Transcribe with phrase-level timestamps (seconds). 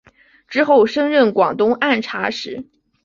[0.47, 2.65] 之后升任广东按察使。